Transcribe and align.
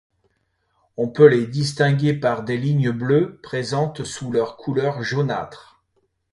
On 0.97 1.09
peut 1.09 1.27
les 1.27 1.45
distinguer 1.45 2.15
par 2.15 2.41
des 2.43 2.57
lignes 2.57 2.89
bleues 2.89 3.39
présentes 3.43 4.03
sous 4.03 4.31
leur 4.31 4.57
couleur 4.57 5.03
jaunâtre. 5.03 5.79